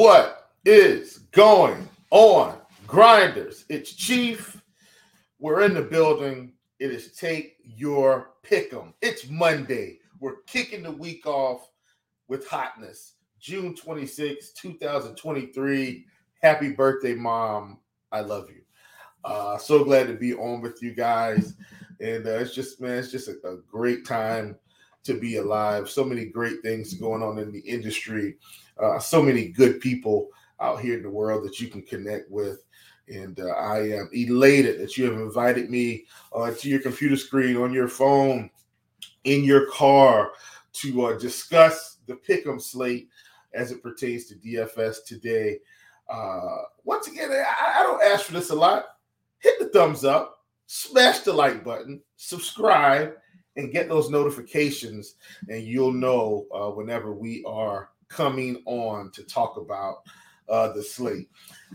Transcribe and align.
What 0.00 0.54
is 0.64 1.18
going 1.30 1.86
on, 2.10 2.56
grinders? 2.86 3.66
It's 3.68 3.92
Chief. 3.92 4.62
We're 5.38 5.60
in 5.60 5.74
the 5.74 5.82
building. 5.82 6.54
It 6.78 6.90
is 6.90 7.12
take 7.12 7.58
your 7.62 8.30
pick 8.42 8.72
'em. 8.72 8.94
It's 9.02 9.28
Monday. 9.28 9.98
We're 10.18 10.40
kicking 10.46 10.84
the 10.84 10.90
week 10.90 11.26
off 11.26 11.70
with 12.28 12.48
hotness. 12.48 13.16
June 13.38 13.76
26, 13.76 14.52
2023. 14.52 16.06
Happy 16.40 16.72
birthday, 16.72 17.14
mom. 17.14 17.80
I 18.10 18.22
love 18.22 18.48
you. 18.48 18.62
Uh, 19.22 19.58
so 19.58 19.84
glad 19.84 20.06
to 20.06 20.14
be 20.14 20.32
on 20.32 20.62
with 20.62 20.82
you 20.82 20.94
guys. 20.94 21.56
And 22.00 22.26
uh, 22.26 22.38
it's 22.38 22.54
just, 22.54 22.80
man, 22.80 22.96
it's 22.96 23.12
just 23.12 23.28
a, 23.28 23.36
a 23.46 23.58
great 23.70 24.06
time 24.06 24.58
to 25.04 25.18
be 25.18 25.36
alive. 25.36 25.88
So 25.88 26.04
many 26.04 26.26
great 26.26 26.62
things 26.62 26.94
going 26.94 27.22
on 27.22 27.38
in 27.38 27.52
the 27.52 27.60
industry. 27.60 28.36
Uh, 28.82 28.98
so 28.98 29.22
many 29.22 29.48
good 29.48 29.80
people 29.80 30.28
out 30.60 30.80
here 30.80 30.96
in 30.96 31.02
the 31.02 31.10
world 31.10 31.44
that 31.44 31.60
you 31.60 31.68
can 31.68 31.82
connect 31.82 32.30
with. 32.30 32.64
And 33.08 33.40
uh, 33.40 33.48
I 33.48 33.88
am 33.88 34.08
elated 34.12 34.80
that 34.80 34.96
you 34.96 35.04
have 35.10 35.20
invited 35.20 35.70
me 35.70 36.04
uh, 36.32 36.52
to 36.52 36.68
your 36.68 36.80
computer 36.80 37.16
screen, 37.16 37.56
on 37.56 37.72
your 37.72 37.88
phone, 37.88 38.50
in 39.24 39.42
your 39.42 39.70
car 39.70 40.32
to 40.72 41.06
uh, 41.06 41.18
discuss 41.18 41.98
the 42.06 42.14
Pick'em 42.14 42.60
slate 42.60 43.08
as 43.52 43.72
it 43.72 43.82
pertains 43.82 44.26
to 44.26 44.36
DFS 44.36 45.04
today. 45.04 45.58
Uh, 46.08 46.58
once 46.84 47.08
again, 47.08 47.30
I, 47.32 47.80
I 47.80 47.82
don't 47.82 48.02
ask 48.02 48.26
for 48.26 48.32
this 48.32 48.50
a 48.50 48.54
lot. 48.54 48.84
Hit 49.38 49.58
the 49.58 49.68
thumbs 49.68 50.04
up, 50.04 50.44
smash 50.66 51.20
the 51.20 51.32
like 51.32 51.64
button, 51.64 52.02
subscribe, 52.16 53.14
and 53.56 53.72
get 53.72 53.88
those 53.88 54.10
notifications, 54.10 55.16
and 55.48 55.62
you'll 55.62 55.92
know 55.92 56.46
uh, 56.54 56.70
whenever 56.70 57.12
we 57.12 57.44
are 57.46 57.90
coming 58.08 58.62
on 58.66 59.10
to 59.12 59.22
talk 59.24 59.56
about 59.56 60.02
uh, 60.48 60.72
the 60.72 60.82
slate. 60.82 61.28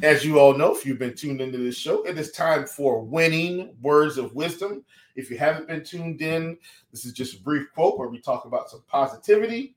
As 0.04 0.26
you 0.26 0.40
all 0.40 0.54
know, 0.54 0.76
if 0.76 0.86
you've 0.86 1.00
been 1.00 1.16
tuned 1.16 1.42
into 1.42 1.58
this 1.58 1.78
show, 1.78 2.04
it 2.06 2.18
is 2.18 2.32
time 2.32 2.66
for 2.66 3.02
winning 3.02 3.76
words 3.82 4.18
of 4.18 4.36
wisdom. 4.36 4.84
If 5.16 5.32
you 5.32 5.38
haven't 5.38 5.68
been 5.68 5.84
tuned 5.84 6.22
in, 6.22 6.58
this 6.92 7.06
is 7.06 7.14
just 7.14 7.40
a 7.40 7.42
brief 7.42 7.72
quote 7.74 7.98
where 7.98 8.10
we 8.10 8.20
talk 8.20 8.46
about 8.46 8.70
some 8.70 8.84
positivity 8.88 9.76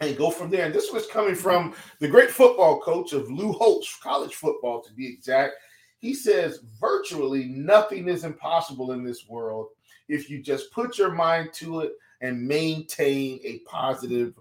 and 0.00 0.16
go 0.16 0.30
from 0.30 0.50
there. 0.50 0.66
And 0.66 0.74
this 0.74 0.92
was 0.92 1.06
coming 1.06 1.36
from 1.36 1.74
the 2.00 2.08
great 2.08 2.30
football 2.30 2.80
coach 2.80 3.12
of 3.12 3.30
Lou 3.30 3.52
Holtz, 3.52 3.96
college 4.02 4.34
football 4.34 4.82
to 4.82 4.92
be 4.92 5.06
exact. 5.06 5.54
He 5.98 6.12
says, 6.12 6.60
virtually 6.80 7.44
nothing 7.44 8.08
is 8.08 8.24
impossible 8.24 8.92
in 8.92 9.04
this 9.04 9.28
world 9.28 9.68
if 10.08 10.30
you 10.30 10.42
just 10.42 10.72
put 10.72 10.98
your 10.98 11.12
mind 11.12 11.52
to 11.54 11.80
it 11.80 11.92
and 12.20 12.46
maintain 12.46 13.40
a 13.44 13.58
positive 13.60 14.34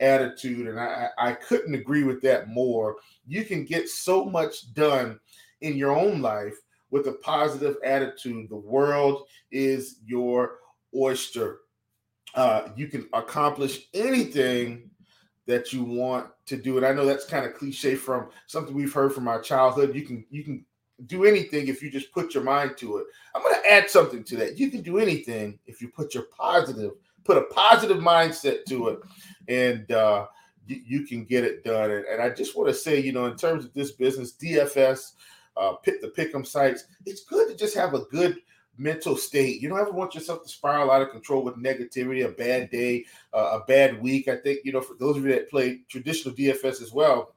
attitude. 0.00 0.66
And 0.66 0.80
I, 0.80 1.08
I 1.18 1.32
couldn't 1.32 1.74
agree 1.74 2.04
with 2.04 2.20
that 2.22 2.48
more. 2.48 2.96
You 3.26 3.44
can 3.44 3.64
get 3.64 3.88
so 3.88 4.24
much 4.24 4.72
done 4.74 5.20
in 5.60 5.76
your 5.76 5.96
own 5.96 6.20
life 6.20 6.56
with 6.90 7.06
a 7.06 7.12
positive 7.12 7.76
attitude. 7.84 8.48
The 8.48 8.56
world 8.56 9.26
is 9.52 9.96
your 10.04 10.56
oyster. 10.94 11.58
Uh, 12.34 12.68
you 12.76 12.88
can 12.88 13.08
accomplish 13.12 13.88
anything 13.94 14.90
that 15.46 15.72
you 15.72 15.82
want 15.82 16.28
to 16.46 16.56
do. 16.56 16.76
And 16.76 16.86
I 16.86 16.92
know 16.92 17.04
that's 17.04 17.24
kind 17.24 17.44
of 17.44 17.54
cliche 17.54 17.94
from 17.94 18.28
something 18.46 18.74
we've 18.74 18.92
heard 18.92 19.12
from 19.12 19.28
our 19.28 19.40
childhood. 19.40 19.94
You 19.94 20.02
can 20.02 20.24
you 20.30 20.44
can 20.44 20.64
do 21.06 21.24
anything 21.24 21.68
if 21.68 21.82
you 21.82 21.90
just 21.90 22.12
put 22.12 22.34
your 22.34 22.42
mind 22.42 22.76
to 22.78 22.98
it. 22.98 23.06
I'm 23.34 23.42
going 23.42 23.54
to 23.54 23.72
add 23.72 23.90
something 23.90 24.24
to 24.24 24.36
that. 24.36 24.58
You 24.58 24.70
can 24.70 24.82
do 24.82 24.98
anything 24.98 25.58
if 25.66 25.80
you 25.80 25.88
put 25.88 26.14
your 26.14 26.24
positive, 26.36 26.92
put 27.24 27.36
a 27.36 27.42
positive 27.44 27.98
mindset 27.98 28.64
to 28.66 28.88
it, 28.88 29.00
and 29.48 29.90
uh, 29.92 30.26
you, 30.66 30.82
you 30.86 31.06
can 31.06 31.24
get 31.24 31.44
it 31.44 31.64
done. 31.64 31.90
And, 31.90 32.04
and 32.04 32.22
I 32.22 32.30
just 32.30 32.56
want 32.56 32.68
to 32.68 32.74
say, 32.74 33.00
you 33.00 33.12
know, 33.12 33.26
in 33.26 33.36
terms 33.36 33.64
of 33.64 33.72
this 33.74 33.92
business, 33.92 34.34
DFS, 34.36 35.12
uh, 35.56 35.72
pick 35.74 36.00
the 36.00 36.08
pick'em 36.08 36.46
sites, 36.46 36.84
it's 37.06 37.24
good 37.24 37.48
to 37.48 37.56
just 37.56 37.74
have 37.74 37.94
a 37.94 38.04
good 38.06 38.36
mental 38.78 39.16
state. 39.16 39.60
You 39.60 39.68
don't 39.68 39.80
ever 39.80 39.92
want 39.92 40.14
yourself 40.14 40.42
to 40.42 40.48
spiral 40.48 40.90
out 40.90 41.02
of 41.02 41.10
control 41.10 41.42
with 41.42 41.56
negativity, 41.56 42.24
a 42.24 42.30
bad 42.30 42.70
day, 42.70 43.04
uh, 43.34 43.60
a 43.60 43.64
bad 43.66 44.00
week. 44.00 44.28
I 44.28 44.36
think, 44.36 44.60
you 44.64 44.72
know, 44.72 44.80
for 44.80 44.94
those 44.98 45.16
of 45.16 45.24
you 45.24 45.32
that 45.32 45.50
play 45.50 45.80
traditional 45.88 46.34
DFS 46.34 46.80
as 46.82 46.92
well, 46.92 47.34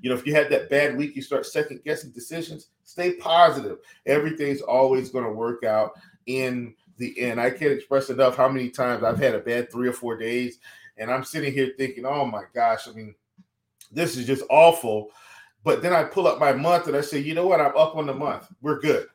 you 0.00 0.10
know, 0.10 0.16
if 0.16 0.26
you 0.26 0.34
had 0.34 0.50
that 0.50 0.70
bad 0.70 0.96
week, 0.96 1.16
you 1.16 1.22
start 1.22 1.46
second 1.46 1.82
guessing 1.84 2.10
decisions, 2.10 2.68
stay 2.84 3.14
positive. 3.14 3.78
Everything's 4.06 4.60
always 4.60 5.10
going 5.10 5.24
to 5.24 5.32
work 5.32 5.64
out 5.64 5.92
in 6.26 6.74
the 6.98 7.18
end. 7.20 7.40
I 7.40 7.50
can't 7.50 7.72
express 7.72 8.10
enough 8.10 8.36
how 8.36 8.48
many 8.48 8.70
times 8.70 9.02
I've 9.02 9.18
had 9.18 9.34
a 9.34 9.40
bad 9.40 9.70
three 9.70 9.88
or 9.88 9.92
four 9.92 10.16
days, 10.16 10.58
and 10.96 11.10
I'm 11.10 11.24
sitting 11.24 11.52
here 11.52 11.72
thinking, 11.76 12.04
oh 12.04 12.24
my 12.24 12.42
gosh, 12.54 12.88
I 12.88 12.92
mean, 12.92 13.14
this 13.92 14.16
is 14.16 14.26
just 14.26 14.44
awful. 14.50 15.10
But 15.64 15.82
then 15.82 15.92
I 15.92 16.04
pull 16.04 16.26
up 16.26 16.38
my 16.38 16.52
month 16.52 16.86
and 16.86 16.96
I 16.96 17.00
say, 17.00 17.18
you 17.18 17.34
know 17.34 17.46
what? 17.46 17.60
I'm 17.60 17.76
up 17.76 17.96
on 17.96 18.06
the 18.06 18.14
month. 18.14 18.48
We're 18.62 18.80
good. 18.80 19.06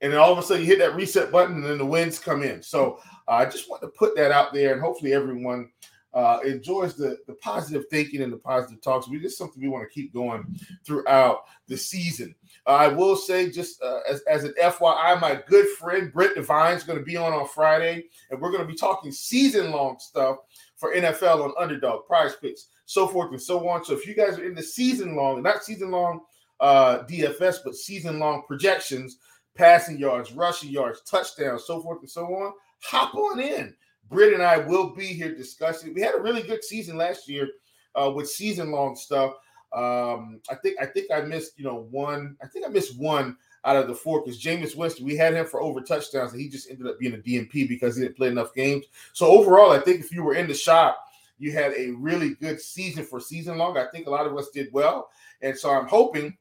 And 0.00 0.12
then 0.12 0.20
all 0.20 0.32
of 0.32 0.38
a 0.38 0.42
sudden 0.42 0.62
you 0.62 0.68
hit 0.68 0.78
that 0.78 0.94
reset 0.94 1.32
button 1.32 1.56
and 1.56 1.64
then 1.64 1.78
the 1.78 1.86
winds 1.86 2.18
come 2.18 2.42
in. 2.42 2.62
So 2.62 3.00
uh, 3.26 3.32
I 3.32 3.46
just 3.46 3.68
want 3.68 3.82
to 3.82 3.88
put 3.88 4.14
that 4.16 4.30
out 4.30 4.52
there 4.52 4.72
and 4.72 4.80
hopefully 4.80 5.12
everyone 5.12 5.70
uh, 6.14 6.40
enjoys 6.44 6.94
the, 6.96 7.18
the 7.26 7.34
positive 7.34 7.84
thinking 7.90 8.22
and 8.22 8.32
the 8.32 8.38
positive 8.38 8.80
talks. 8.80 9.08
We 9.08 9.20
just 9.20 9.38
something 9.38 9.62
we 9.62 9.68
want 9.68 9.88
to 9.88 9.94
keep 9.94 10.12
going 10.12 10.44
throughout 10.84 11.44
the 11.66 11.76
season. 11.76 12.34
Uh, 12.66 12.70
I 12.70 12.88
will 12.88 13.16
say, 13.16 13.50
just 13.50 13.82
uh, 13.82 14.00
as, 14.08 14.20
as 14.22 14.44
an 14.44 14.54
FYI, 14.60 15.20
my 15.20 15.40
good 15.46 15.66
friend 15.78 16.12
Brent 16.12 16.34
Devine 16.34 16.76
is 16.76 16.84
going 16.84 16.98
to 16.98 17.04
be 17.04 17.16
on 17.16 17.32
on 17.32 17.46
Friday, 17.48 18.04
and 18.30 18.40
we're 18.40 18.50
going 18.50 18.66
to 18.66 18.72
be 18.72 18.78
talking 18.78 19.12
season 19.12 19.70
long 19.70 19.96
stuff 19.98 20.38
for 20.76 20.94
NFL 20.94 21.44
on 21.44 21.52
Underdog, 21.58 22.06
Prize 22.06 22.36
Picks, 22.40 22.68
so 22.86 23.06
forth 23.06 23.30
and 23.30 23.40
so 23.40 23.68
on. 23.68 23.84
So 23.84 23.92
if 23.94 24.06
you 24.06 24.14
guys 24.14 24.38
are 24.38 24.44
in 24.44 24.54
the 24.54 24.62
season 24.62 25.14
long, 25.14 25.42
not 25.42 25.64
season 25.64 25.90
long 25.90 26.20
uh, 26.60 27.04
DFS, 27.04 27.58
but 27.64 27.74
season 27.74 28.18
long 28.18 28.44
projections, 28.46 29.18
passing 29.54 29.98
yards, 29.98 30.32
rushing 30.32 30.70
yards, 30.70 31.02
touchdowns, 31.02 31.64
so 31.64 31.80
forth 31.82 32.00
and 32.00 32.10
so 32.10 32.24
on, 32.26 32.52
hop 32.82 33.14
on 33.14 33.40
in. 33.40 33.74
Britt 34.08 34.34
and 34.34 34.42
I 34.42 34.58
will 34.58 34.94
be 34.94 35.06
here 35.06 35.34
discussing. 35.34 35.94
We 35.94 36.00
had 36.00 36.14
a 36.14 36.22
really 36.22 36.42
good 36.42 36.64
season 36.64 36.96
last 36.96 37.28
year 37.28 37.48
uh, 37.94 38.10
with 38.10 38.30
season 38.30 38.70
long 38.70 38.96
stuff. 38.96 39.32
Um, 39.72 40.40
I 40.50 40.54
think 40.54 40.76
I 40.80 40.86
think 40.86 41.10
I 41.12 41.20
missed 41.20 41.58
you 41.58 41.64
know 41.64 41.86
one. 41.90 42.36
I 42.42 42.46
think 42.46 42.64
I 42.64 42.68
missed 42.68 42.98
one 42.98 43.36
out 43.64 43.76
of 43.76 43.86
the 43.86 43.94
four 43.94 44.22
because 44.22 44.42
Jameis 44.42 44.76
Winston. 44.76 45.04
We 45.04 45.16
had 45.16 45.34
him 45.34 45.46
for 45.46 45.60
over 45.60 45.80
touchdowns, 45.80 46.32
and 46.32 46.40
he 46.40 46.48
just 46.48 46.70
ended 46.70 46.86
up 46.86 46.98
being 46.98 47.14
a 47.14 47.18
DMP 47.18 47.68
because 47.68 47.96
he 47.96 48.02
didn't 48.02 48.16
play 48.16 48.28
enough 48.28 48.54
games. 48.54 48.86
So 49.12 49.26
overall, 49.26 49.72
I 49.72 49.80
think 49.80 50.00
if 50.00 50.10
you 50.10 50.22
were 50.22 50.34
in 50.34 50.48
the 50.48 50.54
shop, 50.54 51.04
you 51.38 51.52
had 51.52 51.72
a 51.74 51.90
really 51.90 52.34
good 52.34 52.60
season 52.60 53.04
for 53.04 53.20
season 53.20 53.58
long. 53.58 53.76
I 53.76 53.86
think 53.92 54.06
a 54.06 54.10
lot 54.10 54.26
of 54.26 54.36
us 54.36 54.48
did 54.54 54.68
well, 54.72 55.10
and 55.42 55.56
so 55.56 55.70
I'm 55.70 55.86
hoping 55.86 56.36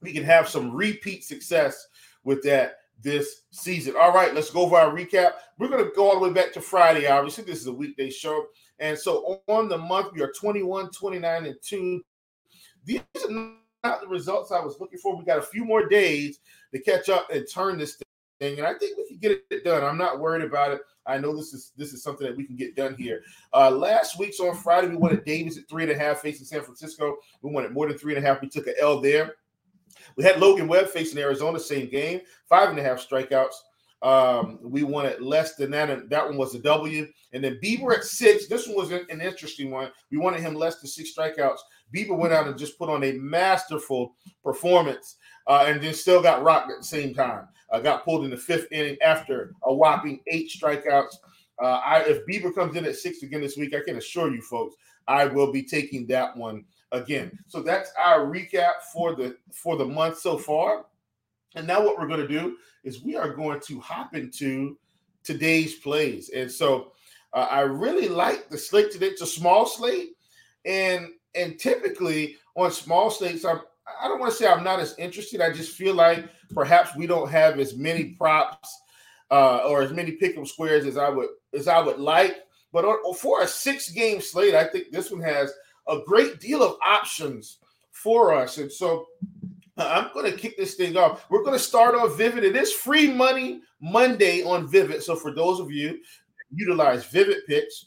we 0.00 0.12
can 0.12 0.24
have 0.24 0.48
some 0.48 0.74
repeat 0.74 1.24
success 1.24 1.86
with 2.24 2.42
that 2.42 2.78
this 3.02 3.42
season. 3.50 3.94
All 4.00 4.12
right, 4.12 4.34
let's 4.34 4.50
go 4.50 4.62
over 4.62 4.76
our 4.76 4.94
recap. 4.94 5.32
We're 5.58 5.68
going 5.68 5.84
to 5.84 5.90
go 5.94 6.10
all 6.10 6.20
the 6.20 6.28
way 6.28 6.32
back 6.32 6.52
to 6.54 6.60
Friday. 6.60 7.06
Obviously, 7.06 7.44
this 7.44 7.60
is 7.60 7.66
a 7.66 7.72
weekday 7.72 8.10
show. 8.10 8.46
And 8.78 8.98
so 8.98 9.40
on 9.48 9.68
the 9.68 9.78
month, 9.78 10.12
we 10.14 10.22
are 10.22 10.32
21, 10.32 10.90
29, 10.90 11.46
and 11.46 11.56
2. 11.62 12.02
These 12.84 13.00
are 13.28 13.30
not 13.84 14.00
the 14.00 14.08
results 14.08 14.52
I 14.52 14.60
was 14.60 14.78
looking 14.80 14.98
for. 14.98 15.16
We 15.16 15.24
got 15.24 15.38
a 15.38 15.42
few 15.42 15.64
more 15.64 15.88
days 15.88 16.38
to 16.72 16.80
catch 16.80 17.08
up 17.08 17.30
and 17.30 17.46
turn 17.52 17.78
this 17.78 18.00
thing. 18.40 18.58
And 18.58 18.66
I 18.66 18.74
think 18.74 18.96
we 18.96 19.08
can 19.08 19.18
get 19.18 19.42
it 19.50 19.64
done. 19.64 19.82
I'm 19.82 19.98
not 19.98 20.20
worried 20.20 20.44
about 20.44 20.72
it. 20.72 20.80
I 21.06 21.18
know 21.18 21.36
this 21.36 21.54
is 21.54 21.72
this 21.76 21.92
is 21.92 22.02
something 22.02 22.26
that 22.26 22.36
we 22.36 22.44
can 22.44 22.56
get 22.56 22.74
done 22.74 22.96
here. 22.96 23.22
Uh, 23.54 23.70
last 23.70 24.18
week's 24.18 24.40
on 24.40 24.56
Friday, 24.56 24.88
we 24.88 24.96
wanted 24.96 25.24
Davis 25.24 25.56
at 25.56 25.68
three 25.68 25.84
and 25.84 25.92
a 25.92 25.98
half 25.98 26.20
facing 26.20 26.46
San 26.46 26.62
Francisco. 26.62 27.16
We 27.42 27.52
wanted 27.52 27.72
more 27.72 27.86
than 27.86 27.96
three 27.96 28.16
and 28.16 28.24
a 28.24 28.28
half. 28.28 28.42
We 28.42 28.48
took 28.48 28.66
an 28.66 28.74
L 28.80 29.00
there. 29.00 29.36
We 30.16 30.24
had 30.24 30.40
Logan 30.40 30.68
Webb 30.68 30.88
facing 30.88 31.18
Arizona, 31.18 31.58
same 31.58 31.88
game, 31.88 32.20
five 32.48 32.70
and 32.70 32.78
a 32.78 32.82
half 32.82 33.06
strikeouts. 33.06 33.54
Um, 34.02 34.58
we 34.62 34.82
wanted 34.82 35.22
less 35.22 35.56
than 35.56 35.70
that, 35.72 35.90
and 35.90 36.08
that 36.10 36.26
one 36.26 36.36
was 36.36 36.54
a 36.54 36.58
W. 36.60 37.08
And 37.32 37.42
then 37.42 37.58
Bieber 37.62 37.94
at 37.96 38.04
six. 38.04 38.46
This 38.46 38.66
one 38.66 38.76
was 38.76 38.92
an, 38.92 39.06
interesting 39.10 39.70
one. 39.70 39.90
We 40.10 40.18
wanted 40.18 40.40
him 40.40 40.54
less 40.54 40.80
than 40.80 40.88
six 40.88 41.12
strikeouts. 41.16 41.58
Bieber 41.94 42.16
went 42.16 42.32
out 42.32 42.46
and 42.46 42.58
just 42.58 42.78
put 42.78 42.90
on 42.90 43.02
a 43.04 43.12
masterful 43.12 44.14
performance, 44.44 45.16
uh, 45.46 45.64
and 45.66 45.80
then 45.80 45.94
still 45.94 46.22
got 46.22 46.42
rocked 46.42 46.70
at 46.70 46.78
the 46.78 46.86
same 46.86 47.14
time. 47.14 47.48
Uh, 47.70 47.80
got 47.80 48.04
pulled 48.04 48.24
in 48.24 48.30
the 48.30 48.36
fifth 48.36 48.68
inning 48.70 48.96
after 49.02 49.54
a 49.64 49.74
whopping 49.74 50.20
eight 50.28 50.50
strikeouts. 50.50 51.16
Uh, 51.60 51.80
I, 51.84 52.00
if 52.00 52.26
Bieber 52.26 52.54
comes 52.54 52.76
in 52.76 52.84
at 52.84 52.96
six 52.96 53.22
again 53.22 53.40
this 53.40 53.56
week, 53.56 53.74
I 53.74 53.80
can 53.80 53.96
assure 53.96 54.32
you, 54.32 54.42
folks, 54.42 54.76
I 55.08 55.24
will 55.24 55.50
be 55.50 55.62
taking 55.62 56.06
that 56.08 56.36
one 56.36 56.64
again. 56.92 57.38
So 57.46 57.62
that's 57.62 57.90
our 57.98 58.26
recap 58.26 58.82
for 58.92 59.14
the 59.14 59.36
for 59.52 59.76
the 59.76 59.86
month 59.86 60.18
so 60.18 60.38
far. 60.38 60.86
And 61.54 61.66
now 61.66 61.84
what 61.84 61.98
we're 61.98 62.08
going 62.08 62.20
to 62.20 62.28
do 62.28 62.56
is 62.84 63.02
we 63.02 63.16
are 63.16 63.32
going 63.32 63.60
to 63.60 63.80
hop 63.80 64.14
into 64.14 64.76
today's 65.24 65.76
plays. 65.76 66.30
And 66.30 66.50
so 66.50 66.92
uh, 67.32 67.48
I 67.50 67.60
really 67.60 68.08
like 68.08 68.48
the 68.48 68.58
slate 68.58 68.90
today. 68.90 69.06
It's 69.06 69.22
a 69.22 69.26
small 69.26 69.66
slate, 69.66 70.10
and 70.64 71.08
and 71.34 71.58
typically 71.58 72.36
on 72.54 72.70
small 72.70 73.10
slates, 73.10 73.44
I'm 73.44 73.60
I 74.02 74.08
don't 74.08 74.18
want 74.18 74.32
to 74.32 74.38
say 74.38 74.48
I'm 74.48 74.64
not 74.64 74.80
as 74.80 74.94
interested. 74.98 75.40
I 75.40 75.52
just 75.52 75.76
feel 75.76 75.94
like 75.94 76.28
perhaps 76.54 76.96
we 76.96 77.06
don't 77.06 77.30
have 77.30 77.58
as 77.58 77.76
many 77.76 78.16
props 78.18 78.68
uh, 79.30 79.58
or 79.58 79.82
as 79.82 79.92
many 79.92 80.16
pick'em 80.16 80.46
squares 80.46 80.86
as 80.86 80.96
I 80.96 81.08
would 81.08 81.28
as 81.54 81.68
I 81.68 81.80
would 81.80 81.98
like. 81.98 82.36
But 82.72 82.84
on, 82.84 83.14
for 83.14 83.42
a 83.42 83.48
six 83.48 83.90
game 83.90 84.20
slate, 84.20 84.54
I 84.54 84.64
think 84.64 84.90
this 84.90 85.10
one 85.10 85.22
has 85.22 85.52
a 85.88 86.00
great 86.06 86.40
deal 86.40 86.62
of 86.62 86.76
options 86.84 87.58
for 87.92 88.34
us. 88.34 88.58
And 88.58 88.70
so 88.70 89.06
I'm 89.76 90.10
going 90.14 90.30
to 90.30 90.36
kick 90.36 90.56
this 90.56 90.74
thing 90.74 90.96
off. 90.96 91.26
We're 91.30 91.42
going 91.42 91.58
to 91.58 91.64
start 91.64 91.94
on 91.94 92.16
Vivid. 92.16 92.44
It 92.44 92.56
is 92.56 92.72
free 92.72 93.12
money 93.12 93.60
Monday 93.80 94.42
on 94.42 94.68
Vivid. 94.68 95.02
So 95.02 95.14
for 95.14 95.32
those 95.32 95.60
of 95.60 95.70
you 95.70 96.00
utilize 96.50 97.04
Vivid 97.06 97.38
Picks, 97.46 97.86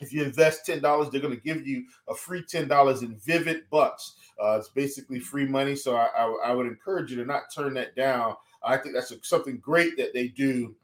if 0.00 0.12
you 0.12 0.22
invest 0.22 0.66
$10, 0.66 0.80
they're 1.10 1.20
going 1.20 1.34
to 1.34 1.40
give 1.40 1.66
you 1.66 1.84
a 2.08 2.14
free 2.14 2.42
$10 2.42 3.02
in 3.02 3.16
Vivid 3.18 3.62
Bucks. 3.70 4.14
Uh, 4.42 4.58
it's 4.58 4.68
basically 4.68 5.20
free 5.20 5.46
money. 5.46 5.76
So 5.76 5.96
I, 5.96 6.08
I, 6.16 6.50
I, 6.50 6.52
would 6.52 6.66
encourage 6.66 7.10
you 7.10 7.16
to 7.18 7.24
not 7.24 7.44
turn 7.54 7.74
that 7.74 7.94
down. 7.94 8.34
I 8.64 8.76
think 8.76 8.94
that's 8.94 9.12
something 9.22 9.58
great 9.58 9.96
that 9.96 10.12
they 10.12 10.28
do 10.28 10.74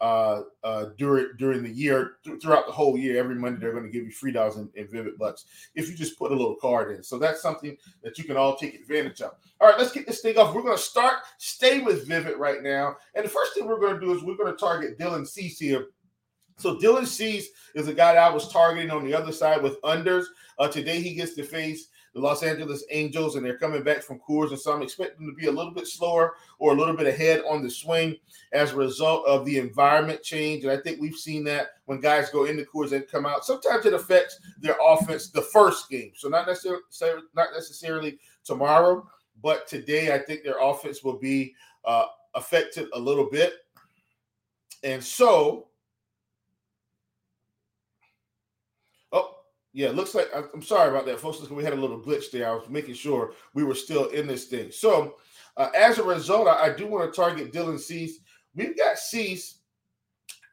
uh, 0.00 0.42
uh, 0.62 0.86
during 0.98 1.28
during 1.38 1.62
the 1.62 1.70
year, 1.70 2.16
th- 2.24 2.40
throughout 2.40 2.66
the 2.66 2.72
whole 2.72 2.98
year. 2.98 3.18
Every 3.18 3.34
Monday, 3.34 3.60
they're 3.60 3.72
going 3.72 3.84
to 3.84 3.90
give 3.90 4.04
you 4.04 4.10
free 4.10 4.32
dollars 4.32 4.56
in, 4.56 4.68
in 4.74 4.88
Vivid 4.88 5.18
Bucks 5.18 5.46
if 5.74 5.88
you 5.88 5.94
just 5.94 6.18
put 6.18 6.32
a 6.32 6.34
little 6.34 6.56
card 6.56 6.94
in. 6.94 7.02
So 7.02 7.18
that's 7.18 7.40
something 7.40 7.76
that 8.02 8.18
you 8.18 8.24
can 8.24 8.36
all 8.36 8.56
take 8.56 8.74
advantage 8.74 9.20
of. 9.22 9.32
All 9.60 9.68
right, 9.68 9.78
let's 9.78 9.92
get 9.92 10.06
this 10.06 10.20
thing 10.20 10.36
off. 10.36 10.54
We're 10.54 10.62
going 10.62 10.76
to 10.76 10.82
start, 10.82 11.16
stay 11.38 11.80
with 11.80 12.06
Vivid 12.06 12.36
right 12.36 12.62
now. 12.62 12.96
And 13.14 13.24
the 13.24 13.30
first 13.30 13.54
thing 13.54 13.66
we're 13.66 13.80
going 13.80 13.94
to 13.94 14.00
do 14.00 14.12
is 14.12 14.22
we're 14.22 14.36
going 14.36 14.52
to 14.52 14.58
target 14.58 14.98
Dylan 14.98 15.26
Cease 15.26 15.58
here. 15.58 15.86
So 16.58 16.76
Dylan 16.76 17.06
Cease 17.06 17.48
is 17.74 17.88
a 17.88 17.94
guy 17.94 18.14
that 18.14 18.22
I 18.22 18.32
was 18.32 18.50
targeting 18.50 18.90
on 18.90 19.04
the 19.04 19.14
other 19.14 19.32
side 19.32 19.62
with 19.62 19.80
unders. 19.82 20.24
Uh, 20.58 20.68
today 20.68 21.00
he 21.00 21.14
gets 21.14 21.34
to 21.34 21.42
face 21.42 21.88
the 22.16 22.22
Los 22.22 22.42
Angeles 22.42 22.82
Angels, 22.90 23.36
and 23.36 23.44
they're 23.44 23.58
coming 23.58 23.82
back 23.82 24.02
from 24.02 24.18
Coors, 24.26 24.48
and 24.48 24.58
so 24.58 24.72
I'm 24.72 24.80
expecting 24.80 25.26
them 25.26 25.34
to 25.34 25.38
be 25.38 25.48
a 25.48 25.52
little 25.52 25.70
bit 25.70 25.86
slower 25.86 26.36
or 26.58 26.72
a 26.72 26.74
little 26.74 26.96
bit 26.96 27.06
ahead 27.06 27.42
on 27.46 27.62
the 27.62 27.68
swing 27.68 28.16
as 28.54 28.72
a 28.72 28.76
result 28.76 29.26
of 29.26 29.44
the 29.44 29.58
environment 29.58 30.22
change. 30.22 30.64
And 30.64 30.72
I 30.72 30.78
think 30.78 30.98
we've 30.98 31.14
seen 31.14 31.44
that 31.44 31.72
when 31.84 32.00
guys 32.00 32.30
go 32.30 32.46
into 32.46 32.64
Coors 32.64 32.92
and 32.92 33.06
come 33.06 33.26
out. 33.26 33.44
Sometimes 33.44 33.84
it 33.84 33.92
affects 33.92 34.40
their 34.58 34.76
offense 34.82 35.28
the 35.28 35.42
first 35.42 35.90
game, 35.90 36.12
so 36.16 36.30
not 36.30 36.46
necessarily 36.46 37.22
not 37.34 37.48
necessarily 37.52 38.18
tomorrow, 38.44 39.06
but 39.42 39.68
today 39.68 40.14
I 40.14 40.18
think 40.18 40.42
their 40.42 40.58
offense 40.58 41.04
will 41.04 41.18
be 41.18 41.54
uh, 41.84 42.06
affected 42.34 42.88
a 42.94 42.98
little 42.98 43.28
bit. 43.28 43.52
And 44.84 45.04
so 45.04 45.66
Yeah, 49.76 49.90
looks 49.90 50.14
like 50.14 50.30
I'm 50.34 50.62
sorry 50.62 50.88
about 50.88 51.04
that, 51.04 51.20
folks. 51.20 51.38
We 51.50 51.62
had 51.62 51.74
a 51.74 51.76
little 51.76 52.00
glitch 52.00 52.30
there. 52.30 52.48
I 52.48 52.54
was 52.54 52.66
making 52.70 52.94
sure 52.94 53.34
we 53.52 53.62
were 53.62 53.74
still 53.74 54.06
in 54.06 54.26
this 54.26 54.46
thing. 54.46 54.70
So, 54.70 55.16
uh, 55.58 55.68
as 55.76 55.98
a 55.98 56.02
result, 56.02 56.48
I, 56.48 56.68
I 56.68 56.72
do 56.72 56.86
want 56.86 57.12
to 57.12 57.14
target 57.14 57.52
Dylan 57.52 57.78
Cease. 57.78 58.20
We've 58.54 58.74
got 58.74 58.98
Cease 58.98 59.58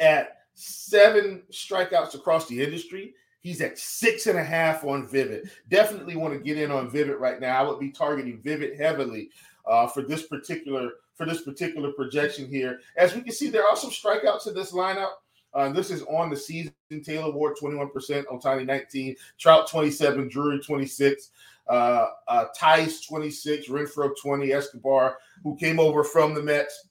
at 0.01 0.39
seven 0.55 1.43
strikeouts 1.53 2.15
across 2.15 2.49
the 2.49 2.61
industry. 2.61 3.13
He's 3.39 3.61
at 3.61 3.79
six 3.79 4.27
and 4.27 4.37
a 4.37 4.43
half 4.43 4.83
on 4.83 5.07
Vivid. 5.07 5.49
Definitely 5.69 6.17
want 6.17 6.33
to 6.33 6.39
get 6.41 6.57
in 6.57 6.69
on 6.69 6.89
Vivid 6.89 7.15
right 7.15 7.39
now. 7.39 7.57
I 7.57 7.65
would 7.65 7.79
be 7.79 7.91
targeting 7.91 8.41
Vivid 8.41 8.77
heavily 8.77 9.29
uh, 9.65 9.87
for 9.87 10.01
this 10.01 10.27
particular 10.27 10.89
for 11.15 11.25
this 11.25 11.43
particular 11.43 11.93
projection 11.93 12.49
here. 12.49 12.81
As 12.97 13.15
we 13.15 13.21
can 13.21 13.31
see, 13.31 13.49
there 13.49 13.65
are 13.65 13.77
some 13.77 13.89
strikeouts 13.89 14.47
in 14.47 14.53
this 14.53 14.73
lineup. 14.73 15.11
Uh, 15.53 15.69
this 15.69 15.91
is 15.91 16.01
on 16.03 16.29
the 16.29 16.38
season. 16.38 16.73
Taylor 17.03 17.31
Ward 17.31 17.55
21%, 17.59 17.89
Ohtani 18.25 18.65
19, 18.65 19.15
Trout 19.39 19.67
27, 19.67 20.29
Drury 20.29 20.59
26, 20.59 21.31
uh, 21.67 22.07
uh, 22.27 22.45
Thaiss 22.59 23.07
26, 23.07 23.67
Renfroe 23.67 24.11
20, 24.21 24.51
Escobar, 24.51 25.17
who 25.44 25.55
came 25.55 25.79
over 25.79 26.03
from 26.03 26.33
the 26.33 26.41
Mets, 26.41 26.89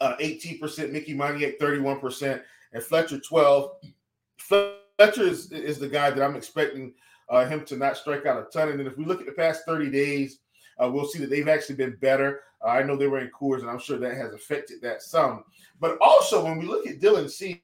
uh, 0.00 0.16
18%, 0.20 0.92
Mickey 0.92 1.14
Moniak 1.14 1.58
31%, 1.58 2.42
and 2.72 2.82
Fletcher 2.82 3.20
12. 3.20 3.70
Fletcher 4.36 5.22
is, 5.22 5.50
is 5.52 5.78
the 5.78 5.88
guy 5.88 6.10
that 6.10 6.22
I'm 6.22 6.36
expecting 6.36 6.92
uh, 7.28 7.46
him 7.46 7.64
to 7.66 7.76
not 7.76 7.96
strike 7.96 8.26
out 8.26 8.38
a 8.38 8.44
ton. 8.50 8.68
And 8.68 8.78
then 8.78 8.86
if 8.86 8.96
we 8.96 9.04
look 9.04 9.20
at 9.20 9.26
the 9.26 9.32
past 9.32 9.62
30 9.66 9.90
days, 9.90 10.40
uh, 10.82 10.90
we'll 10.90 11.06
see 11.06 11.18
that 11.20 11.30
they've 11.30 11.48
actually 11.48 11.76
been 11.76 11.96
better. 12.00 12.40
Uh, 12.62 12.68
I 12.68 12.82
know 12.82 12.96
they 12.96 13.06
were 13.06 13.20
in 13.20 13.30
Coors, 13.30 13.60
and 13.60 13.70
I'm 13.70 13.78
sure 13.78 13.98
that 13.98 14.16
has 14.16 14.34
affected 14.34 14.80
that 14.82 15.02
some. 15.02 15.44
But 15.80 15.96
also, 16.00 16.44
when 16.44 16.58
we 16.58 16.66
look 16.66 16.86
at 16.86 17.00
Dylan 17.00 17.30
Cease, 17.30 17.58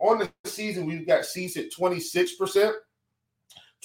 on 0.00 0.18
the 0.18 0.30
season, 0.44 0.86
we've 0.86 1.06
got 1.06 1.24
Cease 1.24 1.56
at 1.56 1.72
26%, 1.72 2.72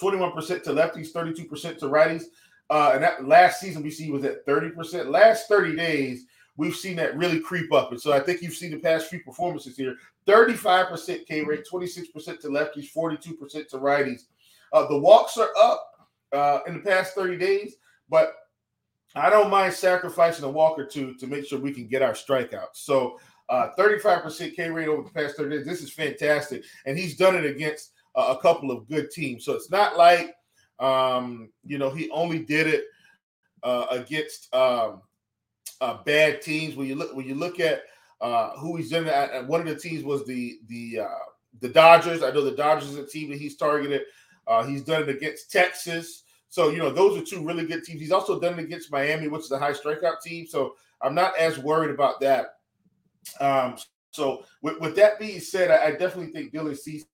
21% 0.00 0.62
to 0.62 0.70
lefties, 0.70 1.12
32% 1.12 1.78
to 1.78 1.86
righties. 1.86 2.24
Uh, 2.70 2.92
and 2.94 3.02
that 3.02 3.26
last 3.26 3.60
season 3.60 3.82
we 3.82 3.90
see 3.90 4.10
was 4.10 4.24
at 4.24 4.46
30%. 4.46 5.08
Last 5.08 5.48
30 5.48 5.76
days, 5.76 6.26
we've 6.56 6.76
seen 6.76 6.96
that 6.96 7.16
really 7.16 7.40
creep 7.40 7.72
up. 7.72 7.92
And 7.92 8.00
so 8.00 8.12
I 8.12 8.20
think 8.20 8.42
you've 8.42 8.54
seen 8.54 8.70
the 8.70 8.78
past 8.78 9.08
few 9.08 9.20
performances 9.20 9.76
here 9.76 9.96
35% 10.26 11.26
K 11.26 11.42
rate, 11.42 11.64
26% 11.70 12.40
to 12.40 12.48
lefties, 12.48 12.92
42% 12.92 13.68
to 13.68 13.78
righties. 13.78 14.22
Uh, 14.72 14.86
the 14.86 14.98
walks 14.98 15.36
are 15.36 15.50
up 15.62 16.08
uh, 16.32 16.60
in 16.66 16.74
the 16.74 16.80
past 16.80 17.14
30 17.14 17.36
days, 17.36 17.76
but 18.08 18.34
I 19.14 19.28
don't 19.28 19.50
mind 19.50 19.74
sacrificing 19.74 20.44
a 20.44 20.50
walk 20.50 20.78
or 20.78 20.86
two 20.86 21.14
to 21.14 21.26
make 21.26 21.46
sure 21.46 21.58
we 21.58 21.72
can 21.72 21.86
get 21.86 22.00
our 22.00 22.12
strikeouts. 22.12 22.74
So 22.76 23.18
uh, 23.48 23.68
35% 23.78 24.54
K 24.54 24.70
rate 24.70 24.88
over 24.88 25.02
the 25.02 25.10
past 25.10 25.36
30 25.36 25.58
days. 25.58 25.66
This 25.66 25.82
is 25.82 25.92
fantastic. 25.92 26.64
And 26.86 26.98
he's 26.98 27.16
done 27.16 27.36
it 27.36 27.44
against 27.44 27.92
uh, 28.14 28.34
a 28.36 28.42
couple 28.42 28.70
of 28.70 28.88
good 28.88 29.10
teams. 29.10 29.44
So 29.44 29.52
it's 29.52 29.70
not 29.70 29.96
like, 29.96 30.34
um, 30.78 31.50
you 31.64 31.78
know, 31.78 31.90
he 31.90 32.10
only 32.10 32.40
did 32.40 32.66
it 32.66 32.84
uh, 33.62 33.86
against 33.90 34.52
um, 34.54 35.02
uh, 35.80 35.98
bad 36.04 36.42
teams. 36.42 36.76
When 36.76 36.86
you 36.86 36.94
look, 36.94 37.14
when 37.14 37.26
you 37.26 37.34
look 37.34 37.60
at 37.60 37.82
uh, 38.20 38.50
who 38.56 38.76
he's 38.76 38.90
done 38.90 39.06
at, 39.06 39.46
one 39.46 39.60
of 39.60 39.66
the 39.66 39.76
teams 39.76 40.04
was 40.04 40.24
the 40.26 40.58
the 40.68 41.00
uh, 41.00 41.24
the 41.60 41.68
Dodgers. 41.68 42.22
I 42.22 42.30
know 42.30 42.42
the 42.42 42.52
Dodgers 42.52 42.90
is 42.90 42.96
a 42.96 43.06
team 43.06 43.30
that 43.30 43.38
he's 43.38 43.56
targeted. 43.56 44.02
he's 44.66 44.82
done 44.82 45.02
it 45.02 45.08
against 45.08 45.52
Texas. 45.52 46.24
So 46.48 46.70
you 46.70 46.78
know 46.78 46.90
those 46.90 47.16
are 47.16 47.24
two 47.24 47.44
really 47.44 47.66
good 47.66 47.84
teams. 47.84 48.00
He's 48.00 48.12
also 48.12 48.40
done 48.40 48.58
it 48.58 48.64
against 48.64 48.92
Miami, 48.92 49.28
which 49.28 49.44
is 49.44 49.50
a 49.52 49.58
high 49.58 49.72
strikeout 49.72 50.20
team. 50.22 50.46
So 50.46 50.74
I'm 51.00 51.14
not 51.14 51.36
as 51.38 51.58
worried 51.58 51.90
about 51.90 52.20
that. 52.20 52.56
Um, 53.40 53.76
so 54.10 54.44
with, 54.62 54.80
with 54.80 54.96
that 54.96 55.18
being 55.18 55.40
said, 55.40 55.70
I, 55.70 55.86
I 55.86 55.90
definitely 55.92 56.32
think 56.32 56.52
Dylan 56.52 56.76
Cease 56.76 57.04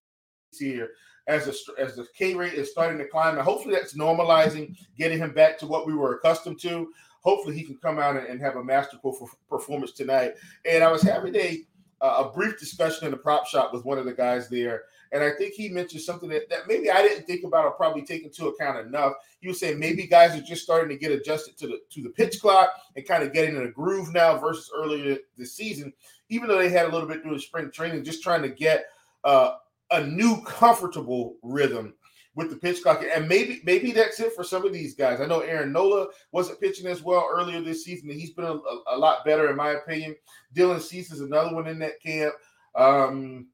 here 0.59 0.91
as 1.27 1.47
a, 1.47 1.81
as 1.81 1.95
the 1.95 2.07
K 2.17 2.35
rate 2.35 2.55
is 2.55 2.71
starting 2.71 2.99
to 2.99 3.07
climb, 3.07 3.35
and 3.35 3.45
hopefully 3.45 3.75
that's 3.75 3.97
normalizing, 3.97 4.77
getting 4.97 5.19
him 5.19 5.33
back 5.33 5.59
to 5.59 5.67
what 5.67 5.87
we 5.87 5.95
were 5.95 6.15
accustomed 6.15 6.61
to. 6.61 6.89
Hopefully 7.23 7.57
he 7.57 7.65
can 7.65 7.77
come 7.77 7.99
out 7.99 8.17
and, 8.17 8.27
and 8.27 8.41
have 8.41 8.57
a 8.57 8.65
masterful 8.65 9.29
performance 9.49 9.93
tonight. 9.93 10.35
And 10.65 10.83
I 10.83 10.91
was 10.91 11.03
having 11.03 11.37
a 11.37 11.65
a 12.01 12.31
brief 12.33 12.59
discussion 12.59 13.07
in 13.07 13.11
the 13.11 13.17
prop 13.17 13.47
shop 13.47 13.73
with 13.73 13.85
one 13.85 13.99
of 13.99 14.05
the 14.05 14.13
guys 14.13 14.49
there, 14.49 14.85
and 15.13 15.23
I 15.23 15.31
think 15.33 15.55
he 15.55 15.69
mentioned 15.69 16.03
something 16.03 16.29
that, 16.31 16.49
that 16.51 16.69
maybe 16.69 16.91
I 16.91 17.03
didn't 17.03 17.27
think 17.27 17.45
about 17.45 17.65
or 17.65 17.73
probably 17.73 18.03
take 18.03 18.25
into 18.25 18.49
account 18.49 18.87
enough. 18.87 19.15
He 19.41 19.49
was 19.49 19.61
saying 19.61 19.79
maybe 19.79 20.07
guys 20.07 20.39
are 20.39 20.43
just 20.43 20.63
starting 20.63 20.89
to 20.91 20.97
get 20.97 21.13
adjusted 21.13 21.57
to 21.59 21.67
the 21.67 21.81
to 21.91 22.03
the 22.03 22.11
pitch 22.11 22.41
clock 22.41 22.71
and 22.97 23.07
kind 23.07 23.23
of 23.23 23.33
getting 23.33 23.57
in 23.57 23.63
a 23.63 23.71
groove 23.71 24.13
now 24.13 24.37
versus 24.39 24.71
earlier 24.75 25.19
this 25.37 25.55
season, 25.55 25.93
even 26.29 26.49
though 26.49 26.59
they 26.59 26.69
had 26.69 26.87
a 26.87 26.93
little 26.93 27.09
bit 27.09 27.23
through 27.23 27.35
the 27.35 27.41
spring 27.41 27.71
training, 27.71 28.05
just 28.05 28.23
trying 28.23 28.43
to 28.43 28.49
get 28.49 28.87
uh, 29.25 29.55
a 29.91 30.05
new 30.05 30.43
comfortable 30.43 31.37
rhythm 31.43 31.95
with 32.35 32.51
the 32.51 32.57
pitch 32.57 32.83
clock. 32.83 33.03
And 33.13 33.29
maybe 33.29 33.61
maybe 33.65 33.91
that's 33.93 34.21
it 34.21 34.33
for 34.33 34.45
some 34.45 34.65
of 34.65 34.73
these 34.73 34.95
guys. 34.95 35.21
I 35.21 35.27
know 35.27 35.41
Aaron 35.41 35.73
Nola 35.73 36.07
wasn't 36.33 36.61
pitching 36.61 36.87
as 36.87 37.03
well 37.03 37.29
earlier 37.31 37.61
this 37.61 37.85
season, 37.85 38.11
and 38.11 38.19
he's 38.19 38.33
been 38.33 38.45
a, 38.45 38.59
a, 38.87 38.97
lot 38.97 39.25
better 39.25 39.51
in 39.51 39.57
my 39.57 39.71
opinion. 39.71 40.15
Dylan 40.55 40.81
Cease 40.81 41.11
is 41.11 41.21
another 41.21 41.55
one 41.55 41.67
in 41.67 41.79
that 41.81 42.01
camp. 42.01 42.35
Um, 42.77 43.49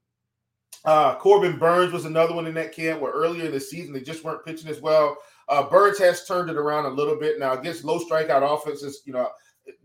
uh, 0.85 1.15
Corbin 1.15 1.57
Burnes 1.57 1.91
was 1.91 2.05
another 2.05 2.33
one 2.33 2.47
in 2.47 2.53
that 2.55 2.73
camp 2.73 3.01
where 3.01 3.11
earlier 3.11 3.45
in 3.45 3.51
the 3.51 3.59
season 3.59 3.93
they 3.93 4.01
just 4.01 4.23
weren't 4.23 4.45
pitching 4.45 4.69
as 4.69 4.81
well. 4.81 5.17
Uh, 5.47 5.63
Burnes 5.63 5.99
has 5.99 6.25
turned 6.25 6.49
it 6.49 6.57
around 6.57 6.85
a 6.85 6.89
little 6.89 7.17
bit 7.17 7.39
now 7.39 7.53
against 7.53 7.83
low 7.83 7.99
strikeout 7.99 8.41
offenses. 8.41 9.01
You 9.05 9.13
know, 9.13 9.29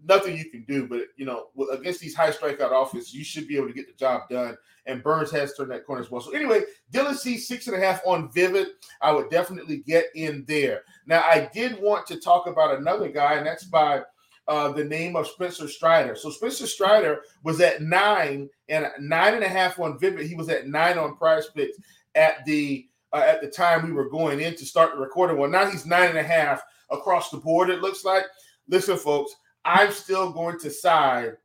nothing 0.05 0.37
you 0.37 0.51
can 0.51 0.65
do, 0.65 0.87
but 0.87 1.03
you 1.17 1.25
know, 1.27 1.49
against 1.73 2.01
these 2.01 2.15
high 2.15 2.31
strikeout 2.31 2.73
offenses, 2.73 3.15
you 3.15 3.25
should 3.25 3.49
be 3.49 3.57
able 3.57 3.69
to 3.69 3.75
get 3.75 3.87
the 3.87 3.95
job 3.95 4.23
done. 4.31 4.57
And 4.87 5.03
Burns 5.03 5.31
has 5.31 5.55
turned 5.55 5.71
that 5.71 5.85
corner 5.87 6.03
as 6.03 6.11
well. 6.11 6.21
So 6.21 6.33
anyway, 6.33 6.63
Dylan 6.93 7.17
Cease 7.17 7.47
six 7.47 7.67
and 7.67 7.77
a 7.77 7.81
half 7.81 8.01
on 8.07 8.33
Vivid. 8.33 8.69
I 9.03 9.13
would 9.13 9.31
definitely 9.31 9.79
get 9.79 10.07
in 10.15 10.45
there. 10.49 10.83
Now, 11.07 11.21
I 11.21 11.51
did 11.53 11.81
want 11.81 12.07
to 12.07 12.21
talk 12.21 12.47
about 12.47 12.79
another 12.79 13.09
guy, 13.09 13.35
and 13.35 13.47
that's 13.47 13.65
by 13.65 14.03
uh, 14.51 14.73
the 14.73 14.85
name 14.85 15.15
of 15.15 15.29
Spencer 15.29 15.69
Strider. 15.69 16.17
So 16.17 16.29
Spencer 16.29 16.67
Strider 16.67 17.23
was 17.45 17.61
at 17.61 17.83
nine 17.83 18.51
and 18.69 18.89
nine 18.99 19.35
and 19.35 19.45
a 19.45 19.49
half 19.49 19.79
on 19.79 19.97
Vivid. 19.97 20.27
He 20.27 20.35
was 20.35 20.49
at 20.49 20.67
nine 20.67 20.99
on 20.99 21.17
Prize 21.17 21.47
Picks 21.55 21.79
at 22.17 22.45
the 22.45 22.89
uh, 23.13 23.23
at 23.25 23.41
the 23.41 23.49
time 23.49 23.87
we 23.87 23.93
were 23.93 24.11
going 24.11 24.41
in 24.41 24.57
to 24.57 24.67
start 24.67 24.93
the 24.93 25.01
recording. 25.01 25.39
Well, 25.39 25.49
now 25.49 25.71
he's 25.71 25.87
nine 25.87 26.09
and 26.09 26.19
a 26.19 26.25
half 26.25 26.63
across 26.91 27.31
the 27.31 27.37
board. 27.37 27.71
It 27.71 27.81
looks 27.81 28.05
like. 28.05 28.25
Listen, 28.67 28.97
folks, 28.97 29.33
I'm 29.65 29.93
still 29.93 30.33
going 30.33 30.59
to 30.61 30.71
side 30.71 31.37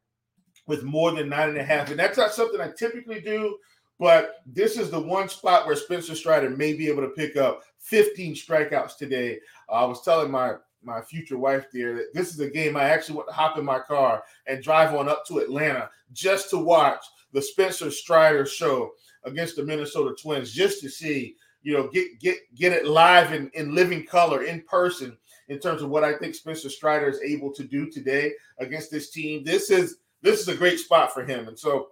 with 0.66 0.84
more 0.84 1.12
than 1.12 1.30
nine 1.30 1.50
and 1.50 1.60
a 1.60 1.64
half, 1.64 1.92
and 1.92 2.00
that's 2.00 2.18
not 2.18 2.34
something 2.34 2.60
I 2.60 2.72
typically 2.76 3.22
do. 3.22 3.56
But 4.00 4.38
this 4.48 4.80
is 4.80 4.90
the 4.90 5.00
one 5.00 5.30
spot 5.30 5.68
where 5.68 5.76
Spencer 5.76 6.16
Strider 6.16 6.50
may 6.50 6.74
be 6.74 6.88
able 6.88 7.04
to 7.04 7.10
pick 7.10 7.38
up 7.38 7.62
15 7.80 8.34
strikeouts 8.34 8.98
today. 8.98 9.40
Uh, 9.70 9.74
I 9.74 9.86
was 9.86 10.02
telling 10.02 10.32
my 10.32 10.56
my 10.86 11.02
future 11.02 11.38
wife 11.38 11.66
there 11.74 11.96
that 11.96 12.14
this 12.14 12.34
is 12.34 12.40
a 12.40 12.50
game 12.50 12.78
I 12.78 12.84
actually 12.84 13.16
want 13.16 13.28
to 13.30 13.34
hop 13.34 13.58
in 13.58 13.66
my 13.66 13.80
car 13.80 14.24
and 14.48 14.64
drive 14.64 14.94
on 14.94 15.10
up 15.10 15.26
to 15.28 15.40
Atlanta 15.40 15.90
just 16.14 16.50
to 16.52 16.58
watch 16.58 17.04
the 17.34 17.42
Spencer 17.42 17.92
Strider 17.92 18.46
show 18.46 18.92
against 19.24 19.56
the 19.56 19.64
Minnesota 19.64 20.16
Twins, 20.22 20.54
just 20.54 20.82
to 20.82 20.90
see, 20.90 21.36
you 21.64 21.74
know, 21.74 21.90
get 21.90 22.20
get 22.20 22.38
get 22.56 22.74
it 22.74 22.88
live 22.88 23.34
in, 23.34 23.50
in 23.54 23.76
living 23.76 24.06
color 24.06 24.44
in 24.44 24.62
person 24.62 25.18
in 25.50 25.60
terms 25.60 25.82
of 25.82 25.90
what 25.90 26.04
I 26.04 26.18
think 26.18 26.36
Spencer 26.36 26.70
Strider 26.70 27.08
is 27.08 27.20
able 27.22 27.52
to 27.54 27.64
do 27.64 27.90
today 27.90 28.34
against 28.60 28.92
this 28.92 29.10
team. 29.10 29.44
This 29.44 29.70
is 29.70 29.98
this 30.22 30.40
is 30.40 30.48
a 30.48 30.56
great 30.56 30.80
spot 30.80 31.14
for 31.14 31.26
him, 31.26 31.48
and 31.48 31.58
so 31.58 31.90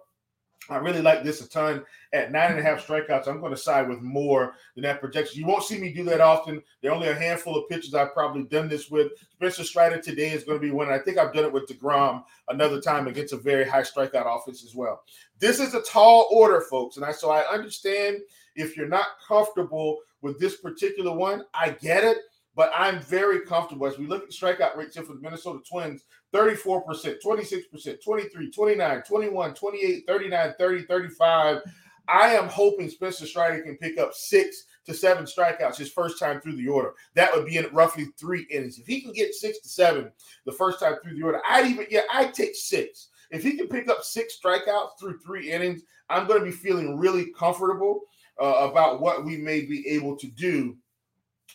I 0.70 0.76
really 0.76 1.02
like 1.02 1.22
this 1.22 1.40
a 1.40 1.48
ton. 1.48 1.84
At 2.12 2.32
nine 2.32 2.52
and 2.52 2.60
a 2.60 2.62
half 2.62 2.86
strikeouts, 2.86 3.28
I'm 3.28 3.40
going 3.40 3.52
to 3.52 3.56
side 3.56 3.88
with 3.88 4.00
more 4.00 4.54
than 4.74 4.82
that 4.84 5.00
projection. 5.00 5.40
You 5.40 5.46
won't 5.46 5.64
see 5.64 5.78
me 5.78 5.92
do 5.92 6.04
that 6.04 6.20
often. 6.20 6.62
There 6.80 6.90
are 6.90 6.94
only 6.94 7.08
a 7.08 7.14
handful 7.14 7.56
of 7.56 7.68
pitches 7.68 7.94
I've 7.94 8.14
probably 8.14 8.44
done 8.44 8.68
this 8.68 8.88
with. 8.88 9.12
Spencer 9.32 9.64
Strider 9.64 10.00
today 10.00 10.30
is 10.30 10.44
going 10.44 10.58
to 10.58 10.66
be 10.66 10.70
one. 10.70 10.88
I 10.88 10.98
think 10.98 11.18
I've 11.18 11.34
done 11.34 11.44
it 11.44 11.52
with 11.52 11.68
DeGrom 11.68 12.24
another 12.48 12.80
time 12.80 13.08
against 13.08 13.32
a 13.32 13.36
very 13.36 13.68
high 13.68 13.82
strikeout 13.82 14.26
offense 14.26 14.64
as 14.64 14.74
well. 14.74 15.02
This 15.38 15.60
is 15.60 15.74
a 15.74 15.82
tall 15.82 16.28
order, 16.30 16.60
folks. 16.62 16.96
And 16.96 17.04
I 17.04 17.12
so 17.12 17.30
I 17.30 17.40
understand 17.52 18.18
if 18.54 18.76
you're 18.76 18.88
not 18.88 19.06
comfortable 19.26 19.98
with 20.22 20.38
this 20.38 20.56
particular 20.56 21.12
one, 21.12 21.44
I 21.52 21.70
get 21.70 22.04
it. 22.04 22.18
But 22.56 22.70
I'm 22.74 23.00
very 23.00 23.40
comfortable 23.40 23.86
as 23.86 23.98
we 23.98 24.06
look 24.06 24.22
at 24.22 24.30
strikeout 24.30 24.76
rates 24.76 24.94
here 24.94 25.04
for 25.04 25.14
the 25.14 25.20
Minnesota 25.20 25.60
Twins 25.68 26.04
34%, 26.32 27.16
26%, 27.24 28.04
23, 28.04 28.50
29, 28.50 29.02
21, 29.02 29.54
28, 29.54 30.04
39, 30.06 30.54
30, 30.58 30.82
35. 30.82 31.62
I 32.06 32.34
am 32.34 32.48
hoping 32.48 32.88
Spencer 32.90 33.26
Strider 33.26 33.62
can 33.62 33.76
pick 33.78 33.98
up 33.98 34.12
six 34.12 34.64
to 34.84 34.92
seven 34.92 35.24
strikeouts 35.24 35.76
his 35.76 35.90
first 35.90 36.18
time 36.18 36.40
through 36.40 36.56
the 36.56 36.68
order. 36.68 36.92
That 37.14 37.34
would 37.34 37.46
be 37.46 37.56
in 37.56 37.66
roughly 37.72 38.08
three 38.18 38.46
innings. 38.50 38.78
If 38.78 38.86
he 38.86 39.00
can 39.00 39.12
get 39.12 39.34
six 39.34 39.60
to 39.60 39.68
seven 39.68 40.10
the 40.44 40.52
first 40.52 40.80
time 40.80 40.96
through 41.02 41.16
the 41.16 41.22
order, 41.22 41.40
I'd 41.48 41.66
even, 41.66 41.86
yeah, 41.90 42.02
I'd 42.12 42.34
take 42.34 42.54
six. 42.54 43.08
If 43.30 43.42
he 43.42 43.56
can 43.56 43.68
pick 43.68 43.88
up 43.88 44.02
six 44.02 44.38
strikeouts 44.38 44.98
through 45.00 45.18
three 45.18 45.50
innings, 45.50 45.82
I'm 46.10 46.26
going 46.26 46.40
to 46.40 46.44
be 46.44 46.52
feeling 46.52 46.98
really 46.98 47.32
comfortable 47.32 48.02
uh, 48.40 48.68
about 48.70 49.00
what 49.00 49.24
we 49.24 49.36
may 49.38 49.62
be 49.62 49.88
able 49.88 50.16
to 50.16 50.26
do 50.26 50.76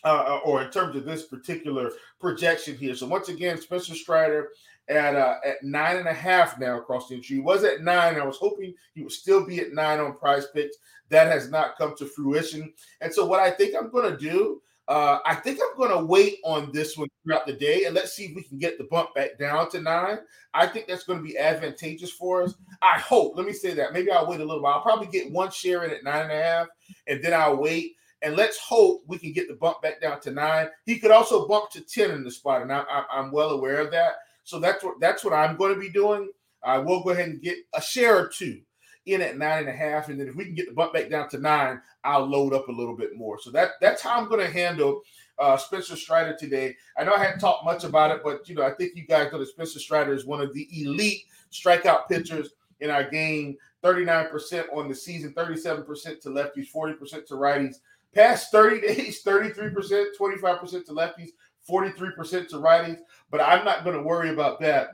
uh, 0.04 0.24
uh, 0.26 0.40
or 0.44 0.62
in 0.62 0.70
terms 0.70 0.96
of 0.96 1.04
this 1.04 1.26
particular 1.26 1.90
projection 2.18 2.76
here. 2.76 2.94
So 2.94 3.06
once 3.06 3.28
again, 3.28 3.60
Spencer 3.60 3.94
Strider 3.94 4.48
at 4.88 5.14
uh, 5.14 5.36
at 5.44 5.62
nine 5.62 5.96
and 5.96 6.08
a 6.08 6.12
half 6.12 6.58
now 6.58 6.78
across 6.78 7.08
the 7.08 7.14
entry. 7.14 7.36
He 7.36 7.42
was 7.42 7.64
at 7.64 7.82
nine. 7.82 8.16
I 8.16 8.24
was 8.24 8.38
hoping 8.38 8.74
he 8.94 9.02
would 9.02 9.12
still 9.12 9.46
be 9.46 9.60
at 9.60 9.72
nine 9.72 10.00
on 10.00 10.16
Prize 10.16 10.46
Picks. 10.54 10.76
That 11.10 11.26
has 11.26 11.50
not 11.50 11.76
come 11.76 11.94
to 11.96 12.06
fruition. 12.06 12.72
And 13.00 13.12
so 13.12 13.26
what 13.26 13.40
I 13.40 13.50
think 13.50 13.74
I'm 13.76 13.90
going 13.90 14.10
to 14.10 14.16
do, 14.16 14.62
uh, 14.88 15.18
I 15.26 15.34
think 15.34 15.58
I'm 15.60 15.76
going 15.76 15.96
to 15.96 16.04
wait 16.04 16.38
on 16.44 16.70
this 16.72 16.96
one 16.96 17.08
throughout 17.22 17.46
the 17.46 17.52
day, 17.52 17.84
and 17.84 17.94
let's 17.94 18.14
see 18.14 18.26
if 18.26 18.34
we 18.34 18.42
can 18.42 18.58
get 18.58 18.78
the 18.78 18.84
bump 18.84 19.14
back 19.14 19.38
down 19.38 19.70
to 19.70 19.80
nine. 19.80 20.18
I 20.54 20.66
think 20.66 20.86
that's 20.86 21.04
going 21.04 21.18
to 21.18 21.24
be 21.24 21.38
advantageous 21.38 22.10
for 22.10 22.42
us. 22.42 22.54
I 22.82 22.98
hope. 22.98 23.36
Let 23.36 23.46
me 23.46 23.52
say 23.52 23.74
that. 23.74 23.92
Maybe 23.92 24.10
I'll 24.10 24.28
wait 24.28 24.40
a 24.40 24.44
little 24.44 24.62
while. 24.62 24.74
I'll 24.74 24.82
probably 24.82 25.06
get 25.06 25.30
one 25.30 25.50
share 25.50 25.84
in 25.84 25.90
at 25.90 26.04
nine 26.04 26.22
and 26.22 26.32
a 26.32 26.42
half, 26.42 26.66
and 27.06 27.22
then 27.22 27.34
I'll 27.34 27.56
wait 27.56 27.96
and 28.22 28.36
let's 28.36 28.58
hope 28.58 29.02
we 29.06 29.18
can 29.18 29.32
get 29.32 29.48
the 29.48 29.54
bump 29.54 29.82
back 29.82 30.00
down 30.00 30.20
to 30.20 30.30
nine. 30.30 30.68
He 30.84 30.98
could 30.98 31.10
also 31.10 31.48
bump 31.48 31.70
to 31.70 31.80
10 31.80 32.10
in 32.10 32.24
the 32.24 32.30
spot, 32.30 32.62
and 32.62 32.72
I, 32.72 32.84
am 33.12 33.32
well 33.32 33.50
aware 33.50 33.80
of 33.80 33.90
that. 33.92 34.16
So 34.44 34.58
that's 34.58 34.82
what 34.82 35.00
that's 35.00 35.24
what 35.24 35.32
I'm 35.32 35.56
going 35.56 35.74
to 35.74 35.80
be 35.80 35.90
doing. 35.90 36.30
I 36.62 36.78
will 36.78 37.02
go 37.02 37.10
ahead 37.10 37.28
and 37.28 37.42
get 37.42 37.58
a 37.74 37.80
share 37.80 38.18
or 38.18 38.28
two 38.28 38.60
in 39.06 39.22
at 39.22 39.38
nine 39.38 39.60
and 39.60 39.68
a 39.68 39.72
half, 39.72 40.08
and 40.08 40.20
then 40.20 40.28
if 40.28 40.34
we 40.34 40.44
can 40.44 40.54
get 40.54 40.68
the 40.68 40.74
bump 40.74 40.92
back 40.92 41.08
down 41.08 41.28
to 41.30 41.38
nine, 41.38 41.80
I'll 42.04 42.26
load 42.26 42.52
up 42.52 42.68
a 42.68 42.72
little 42.72 42.96
bit 42.96 43.16
more. 43.16 43.38
So 43.40 43.50
that 43.52 43.72
that's 43.80 44.02
how 44.02 44.18
I'm 44.18 44.28
going 44.28 44.40
to 44.40 44.52
handle 44.52 45.02
uh, 45.38 45.56
Spencer 45.56 45.96
Strider 45.96 46.36
today. 46.36 46.76
I 46.98 47.04
know 47.04 47.14
I 47.14 47.24
hadn't 47.24 47.40
talked 47.40 47.64
much 47.64 47.84
about 47.84 48.10
it, 48.10 48.22
but 48.22 48.48
you 48.48 48.54
know 48.54 48.62
I 48.62 48.72
think 48.72 48.92
you 48.94 49.06
guys 49.06 49.32
know 49.32 49.38
that 49.38 49.48
Spencer 49.48 49.78
Strider 49.78 50.12
is 50.12 50.26
one 50.26 50.40
of 50.40 50.52
the 50.52 50.68
elite 50.82 51.24
strikeout 51.50 52.08
pitchers 52.08 52.50
in 52.80 52.90
our 52.90 53.08
game. 53.08 53.56
39% 53.82 54.66
on 54.74 54.88
the 54.88 54.94
season, 54.94 55.32
37% 55.32 56.20
to 56.20 56.28
lefties, 56.28 56.70
40% 56.70 57.26
to 57.26 57.34
righties. 57.34 57.76
Past 58.14 58.50
30 58.50 58.80
days, 58.80 59.22
33%, 59.26 60.06
25% 60.18 60.84
to 60.86 60.92
lefties, 60.92 61.30
43% 61.68 62.48
to 62.48 62.56
righties. 62.56 62.98
But 63.30 63.40
I'm 63.40 63.64
not 63.64 63.84
going 63.84 63.96
to 63.96 64.02
worry 64.02 64.30
about 64.30 64.60
that 64.60 64.88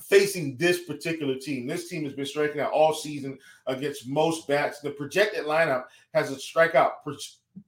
facing 0.00 0.56
this 0.56 0.84
particular 0.84 1.36
team. 1.36 1.66
This 1.66 1.88
team 1.88 2.04
has 2.04 2.14
been 2.14 2.26
striking 2.26 2.60
out 2.60 2.72
all 2.72 2.92
season 2.92 3.38
against 3.66 4.08
most 4.08 4.48
bats. 4.48 4.80
The 4.80 4.90
projected 4.90 5.44
lineup 5.44 5.84
has 6.14 6.32
a 6.32 6.34
strikeout 6.34 6.92
per, 7.04 7.14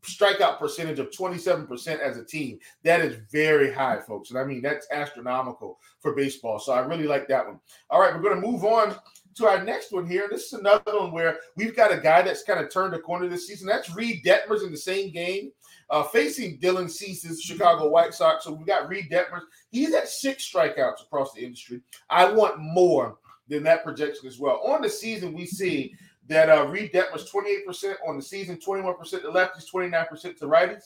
strikeout 0.02 0.58
percentage 0.58 0.98
of 0.98 1.10
27% 1.10 2.00
as 2.00 2.16
a 2.16 2.24
team. 2.24 2.58
That 2.82 3.00
is 3.00 3.16
very 3.30 3.72
high, 3.72 4.00
folks. 4.00 4.30
And 4.30 4.38
I 4.38 4.44
mean, 4.44 4.60
that's 4.62 4.88
astronomical 4.90 5.78
for 6.00 6.14
baseball. 6.14 6.58
So 6.58 6.72
I 6.72 6.80
really 6.80 7.06
like 7.06 7.28
that 7.28 7.46
one. 7.46 7.60
All 7.90 8.00
right, 8.00 8.14
we're 8.14 8.22
going 8.22 8.40
to 8.40 8.46
move 8.46 8.64
on 8.64 8.96
to 9.36 9.46
our 9.46 9.62
next 9.64 9.92
one 9.92 10.06
here. 10.06 10.28
This 10.30 10.46
is 10.46 10.52
another 10.54 10.98
one 10.98 11.12
where 11.12 11.38
we've 11.56 11.76
got 11.76 11.92
a 11.92 11.98
guy 11.98 12.22
that's 12.22 12.42
kind 12.42 12.60
of 12.60 12.72
turned 12.72 12.94
a 12.94 12.98
corner 12.98 13.28
this 13.28 13.46
season. 13.46 13.66
That's 13.66 13.94
Reid 13.94 14.24
Detmers 14.24 14.64
in 14.64 14.70
the 14.70 14.76
same 14.76 15.12
game, 15.12 15.52
uh, 15.90 16.02
facing 16.04 16.58
Dylan 16.58 16.90
Cease's 16.90 17.40
Chicago 17.40 17.88
White 17.88 18.14
Sox. 18.14 18.44
So 18.44 18.52
we 18.52 18.64
got 18.64 18.88
Reid 18.88 19.10
Detmers. 19.10 19.42
He's 19.70 19.94
at 19.94 20.08
six 20.08 20.50
strikeouts 20.50 21.02
across 21.02 21.32
the 21.32 21.44
industry. 21.44 21.80
I 22.10 22.30
want 22.30 22.58
more 22.58 23.18
than 23.48 23.62
that 23.64 23.84
projection 23.84 24.26
as 24.26 24.38
well. 24.38 24.60
On 24.66 24.82
the 24.82 24.88
season, 24.88 25.32
we 25.32 25.46
see 25.46 25.94
that 26.28 26.48
uh, 26.48 26.66
Reid 26.66 26.92
Detmers 26.92 27.30
28% 27.30 27.94
on 28.06 28.16
the 28.16 28.22
season, 28.22 28.56
21% 28.56 28.98
to 29.10 29.18
lefties, 29.28 29.70
29% 29.72 30.38
to 30.38 30.46
righties. 30.46 30.84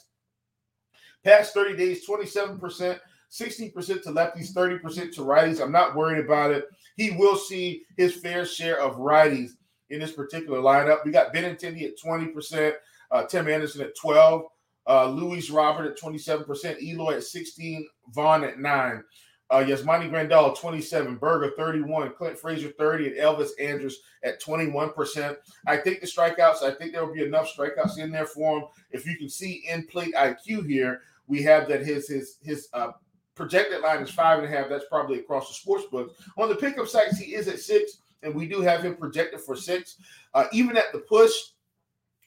Past 1.24 1.54
30 1.54 1.76
days, 1.76 2.06
27%. 2.06 2.98
16% 3.30 4.02
to 4.02 4.10
lefties, 4.10 4.52
30% 4.52 5.14
to 5.14 5.20
righties. 5.22 5.60
I'm 5.60 5.72
not 5.72 5.94
worried 5.94 6.24
about 6.24 6.52
it. 6.52 6.66
He 6.96 7.10
will 7.12 7.36
see 7.36 7.82
his 7.96 8.14
fair 8.14 8.46
share 8.46 8.80
of 8.80 8.96
righties 8.96 9.52
in 9.90 10.00
this 10.00 10.12
particular 10.12 10.60
lineup. 10.60 11.04
We 11.04 11.10
got 11.10 11.34
Benintendi 11.34 11.84
at 11.84 11.98
20%, 11.98 12.72
uh, 13.10 13.24
Tim 13.26 13.48
Anderson 13.48 13.82
at 13.82 13.96
12, 13.96 14.42
uh, 14.88 15.08
Luis 15.08 15.50
Robert 15.50 15.90
at 15.90 15.98
27%, 15.98 16.82
Eloy 16.82 17.16
at 17.16 17.24
16, 17.24 17.88
Vaughn 18.14 18.44
at 18.44 18.58
9. 18.58 19.02
Uh, 19.48 19.58
Yasmani 19.58 20.10
Grandal, 20.10 20.58
27, 20.58 21.16
Burger, 21.16 21.52
31, 21.56 22.12
Clint 22.14 22.36
Frazier, 22.36 22.72
30, 22.76 23.08
and 23.08 23.16
Elvis 23.16 23.50
Andrus 23.60 23.98
at 24.24 24.42
21%. 24.42 25.36
I 25.68 25.76
think 25.76 26.00
the 26.00 26.06
strikeouts, 26.06 26.64
I 26.64 26.72
think 26.72 26.92
there 26.92 27.06
will 27.06 27.14
be 27.14 27.22
enough 27.22 27.52
strikeouts 27.56 27.98
in 27.98 28.10
there 28.10 28.26
for 28.26 28.58
him. 28.58 28.64
If 28.90 29.06
you 29.06 29.16
can 29.16 29.28
see 29.28 29.64
in 29.68 29.86
plate 29.86 30.14
IQ 30.14 30.68
here, 30.68 31.02
we 31.28 31.42
have 31.42 31.68
that 31.68 31.84
his 31.84 32.08
his 32.08 32.38
his 32.42 32.68
uh, 32.72 32.92
projected 33.36 33.82
line 33.82 34.02
is 34.02 34.10
five 34.10 34.38
and 34.42 34.52
a 34.52 34.56
half. 34.56 34.68
That's 34.68 34.86
probably 34.90 35.20
across 35.20 35.48
the 35.48 35.54
sports 35.54 35.84
books. 35.90 36.14
On 36.36 36.48
the 36.48 36.56
pickup 36.56 36.88
sites, 36.88 37.18
he 37.18 37.34
is 37.34 37.46
at 37.46 37.60
six, 37.60 37.98
and 38.22 38.34
we 38.34 38.48
do 38.48 38.62
have 38.62 38.82
him 38.82 38.96
projected 38.96 39.40
for 39.40 39.54
six. 39.54 39.96
Uh, 40.34 40.46
even 40.52 40.76
at 40.76 40.92
the 40.92 41.00
push, 41.00 41.32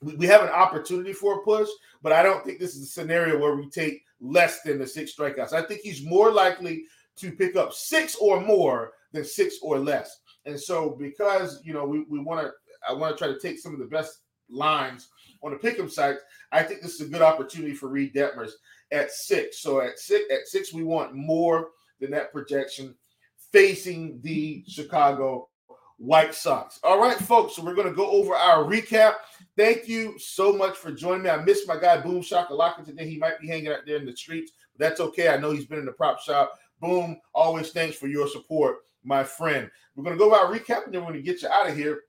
we, 0.02 0.16
we 0.16 0.26
have 0.28 0.44
an 0.44 0.50
opportunity 0.50 1.12
for 1.12 1.40
a 1.40 1.44
push, 1.44 1.68
but 2.02 2.14
I 2.14 2.24
don't 2.24 2.46
think 2.46 2.60
this 2.60 2.76
is 2.76 2.84
a 2.84 2.92
scenario 2.92 3.38
where 3.38 3.56
we 3.56 3.70
take 3.70 4.04
less 4.22 4.62
than 4.62 4.80
the 4.80 4.88
six 4.88 5.14
strikeouts. 5.16 5.52
I 5.52 5.64
think 5.64 5.82
he's 5.82 6.06
more 6.06 6.32
likely 6.32 6.86
to 7.18 7.32
pick 7.32 7.56
up 7.56 7.74
six 7.74 8.16
or 8.16 8.40
more 8.40 8.94
than 9.12 9.26
six 9.26 9.58
or 9.62 9.80
less. 9.80 10.22
And 10.46 10.60
so, 10.60 10.92
because 10.92 11.62
you 11.66 11.74
know, 11.74 11.86
we, 11.86 12.06
we 12.10 12.20
want 12.20 12.42
to, 12.42 12.52
I 12.88 12.94
want 12.94 13.18
to 13.18 13.18
try 13.18 13.34
to 13.34 13.40
take 13.40 13.60
some 13.60 13.74
of 13.74 13.80
the 13.80 13.86
best 13.86 14.20
lines 14.50 15.10
on 15.42 15.52
the 15.52 15.58
pick'em 15.58 15.90
sites. 15.90 16.22
I 16.52 16.64
think 16.64 16.82
this 16.82 16.96
is 16.96 17.08
a 17.08 17.10
good 17.10 17.22
opportunity 17.22 17.74
for 17.74 17.88
Reid 17.88 18.14
Detmers 18.14 18.52
at 18.92 19.12
six. 19.12 19.62
So 19.62 19.82
at 19.82 20.00
six, 20.00 20.26
at 20.32 20.48
six, 20.48 20.74
we 20.74 20.84
want 20.84 21.16
more 21.16 21.70
than 22.00 22.12
that 22.12 22.32
projection 22.32 22.96
facing 23.52 24.20
the 24.22 24.64
Chicago 24.68 25.50
White 25.98 26.34
Sox. 26.34 26.80
All 26.84 27.00
right, 27.00 27.18
folks. 27.18 27.56
So 27.56 27.64
we're 27.64 27.76
going 27.76 27.90
to 27.90 27.94
go 27.94 28.10
over 28.10 28.34
our 28.34 28.64
recap. 28.64 29.16
Thank 29.58 29.88
you 29.88 30.18
so 30.18 30.54
much 30.54 30.78
for 30.78 30.92
joining 30.92 31.24
me. 31.24 31.30
I 31.30 31.44
missed 31.44 31.68
my 31.68 31.78
guy 31.78 31.98
Boom 31.98 32.22
Shakalaka 32.22 32.86
today. 32.86 33.08
He 33.08 33.18
might 33.18 33.40
be 33.40 33.48
hanging 33.48 33.68
out 33.68 33.86
there 33.86 33.98
in 33.98 34.06
the 34.06 34.16
streets, 34.16 34.54
but 34.78 34.88
that's 34.88 35.02
okay. 35.02 35.28
I 35.28 35.38
know 35.38 35.52
he's 35.52 35.66
been 35.66 35.80
in 35.80 35.86
the 35.86 35.92
prop 35.92 36.22
shop. 36.22 36.58
Boom. 36.80 37.20
Always 37.34 37.72
thanks 37.72 37.98
for 37.98 38.08
your 38.08 38.28
support, 38.28 38.78
my 39.04 39.24
friend. 39.24 39.70
We're 39.96 40.06
going 40.06 40.18
to 40.18 40.20
go 40.20 40.34
over 40.34 40.36
our 40.38 40.54
recap 40.54 40.86
and 40.86 40.94
we're 40.96 41.02
going 41.02 41.14
to 41.16 41.22
get 41.22 41.42
you 41.42 41.50
out 41.50 41.70
of 41.70 41.76
here. 41.76 42.00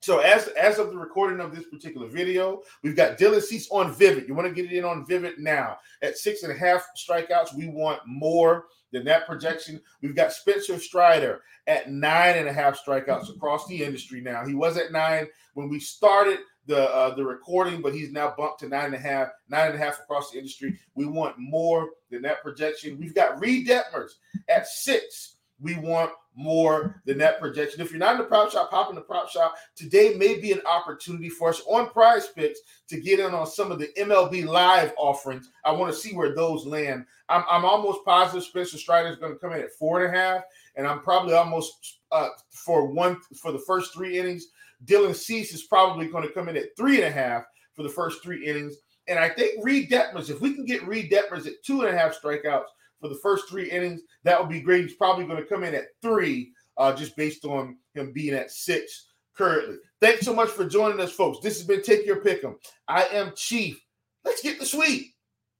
So 0.00 0.18
as 0.18 0.48
as 0.48 0.78
of 0.78 0.90
the 0.90 0.96
recording 0.96 1.40
of 1.40 1.54
this 1.54 1.66
particular 1.66 2.08
video, 2.08 2.62
we've 2.82 2.96
got 2.96 3.18
Dylan 3.18 3.42
Cease 3.42 3.68
on 3.70 3.92
Vivid. 3.92 4.26
You 4.26 4.34
want 4.34 4.48
to 4.48 4.54
get 4.54 4.70
it 4.70 4.76
in 4.76 4.84
on 4.84 5.06
Vivid 5.06 5.38
now 5.38 5.78
at 6.02 6.16
six 6.16 6.42
and 6.42 6.50
a 6.50 6.56
half 6.56 6.86
strikeouts. 6.96 7.54
We 7.54 7.68
want 7.68 8.00
more 8.06 8.64
than 8.92 9.04
that 9.04 9.26
projection. 9.26 9.80
We've 10.02 10.16
got 10.16 10.32
Spencer 10.32 10.78
Strider 10.78 11.42
at 11.66 11.90
nine 11.90 12.38
and 12.38 12.48
a 12.48 12.52
half 12.52 12.82
strikeouts 12.82 13.28
across 13.34 13.66
the 13.66 13.84
industry 13.84 14.20
now. 14.22 14.44
He 14.44 14.54
was 14.54 14.78
at 14.78 14.90
nine 14.90 15.28
when 15.54 15.68
we 15.68 15.78
started 15.78 16.38
the 16.66 16.90
uh, 16.90 17.14
the 17.14 17.24
recording, 17.24 17.82
but 17.82 17.94
he's 17.94 18.10
now 18.10 18.34
bumped 18.36 18.60
to 18.60 18.68
nine 18.68 18.86
and 18.86 18.94
a 18.94 18.98
half, 18.98 19.28
nine 19.48 19.72
and 19.72 19.74
a 19.74 19.84
half 19.84 20.00
across 20.00 20.30
the 20.30 20.38
industry. 20.38 20.78
We 20.94 21.04
want 21.04 21.36
more 21.38 21.90
than 22.10 22.22
that 22.22 22.42
projection. 22.42 22.98
We've 22.98 23.14
got 23.14 23.38
Reid 23.38 23.68
Detmers 23.68 24.12
at 24.48 24.66
six. 24.66 25.36
We 25.60 25.76
want 25.76 26.12
more 26.34 27.02
than 27.04 27.18
that 27.18 27.40
projection. 27.40 27.80
If 27.80 27.90
you're 27.90 27.98
not 27.98 28.12
in 28.12 28.18
the 28.18 28.24
prop 28.24 28.50
shop, 28.50 28.70
hop 28.70 28.88
in 28.88 28.94
the 28.94 29.00
prop 29.00 29.28
shop. 29.28 29.54
Today 29.74 30.14
may 30.16 30.40
be 30.40 30.52
an 30.52 30.62
opportunity 30.66 31.28
for 31.28 31.50
us 31.50 31.60
on 31.66 31.90
prize 31.90 32.28
picks 32.28 32.60
to 32.88 33.00
get 33.00 33.20
in 33.20 33.34
on 33.34 33.46
some 33.46 33.70
of 33.70 33.78
the 33.78 33.88
MLB 33.98 34.46
live 34.46 34.92
offerings. 34.96 35.50
I 35.64 35.72
want 35.72 35.92
to 35.92 35.98
see 35.98 36.14
where 36.14 36.34
those 36.34 36.66
land. 36.66 37.04
I'm, 37.28 37.44
I'm 37.50 37.64
almost 37.64 38.04
positive 38.04 38.44
Spencer 38.44 38.78
Strider 38.78 39.08
is 39.08 39.16
going 39.16 39.32
to 39.32 39.38
come 39.38 39.52
in 39.52 39.60
at 39.60 39.72
four 39.72 40.04
and 40.04 40.14
a 40.14 40.18
half, 40.18 40.42
and 40.76 40.86
I'm 40.86 41.00
probably 41.00 41.34
almost 41.34 42.00
uh, 42.12 42.28
for 42.50 42.86
one 42.86 43.18
for 43.36 43.52
the 43.52 43.58
first 43.66 43.92
three 43.92 44.18
innings. 44.18 44.46
Dylan 44.84 45.14
Cease 45.14 45.52
is 45.52 45.64
probably 45.64 46.06
going 46.06 46.26
to 46.26 46.32
come 46.32 46.48
in 46.48 46.56
at 46.56 46.76
three 46.76 46.96
and 46.96 47.04
a 47.04 47.10
half 47.10 47.44
for 47.74 47.82
the 47.82 47.88
first 47.88 48.22
three 48.22 48.46
innings. 48.46 48.76
And 49.08 49.18
I 49.18 49.28
think 49.28 49.64
Reid 49.64 49.90
Detmers, 49.90 50.30
if 50.30 50.40
we 50.40 50.54
can 50.54 50.64
get 50.64 50.86
Reid 50.86 51.10
Detmers 51.10 51.46
at 51.46 51.62
two 51.64 51.82
and 51.82 51.94
a 51.94 51.98
half 51.98 52.18
strikeouts 52.20 52.66
for 53.00 53.08
the 53.08 53.18
first 53.22 53.48
three 53.48 53.70
innings, 53.70 54.02
that 54.24 54.38
would 54.38 54.50
be 54.50 54.60
great. 54.60 54.84
He's 54.84 54.96
probably 54.96 55.24
going 55.24 55.42
to 55.42 55.48
come 55.48 55.64
in 55.64 55.74
at 55.74 55.86
three, 56.02 56.52
uh, 56.76 56.94
just 56.94 57.16
based 57.16 57.44
on 57.44 57.76
him 57.94 58.12
being 58.12 58.34
at 58.34 58.50
six 58.50 59.08
currently. 59.36 59.76
Thanks 60.00 60.24
so 60.24 60.34
much 60.34 60.50
for 60.50 60.66
joining 60.66 61.00
us, 61.00 61.12
folks. 61.12 61.38
This 61.42 61.58
has 61.58 61.66
been 61.66 61.82
Take 61.82 62.06
Your 62.06 62.22
Pick'em. 62.22 62.56
I 62.88 63.04
am 63.04 63.32
Chief. 63.36 63.80
Let's 64.24 64.42
get 64.42 64.58
the 64.58 64.66
sweet. 64.66 65.14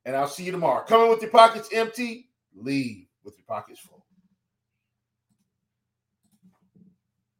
And 0.05 0.17
I'll 0.17 0.29
see 0.29 0.45
you 0.45 0.53
tomorrow. 0.53 0.85
Coming 0.85 1.11
with 1.11 1.23
your 1.23 1.31
pockets 1.31 1.69
empty, 1.73 2.31
leave 2.55 3.07
with 3.25 3.37
your 3.37 3.45
pockets 3.47 3.81
full. 3.81 4.00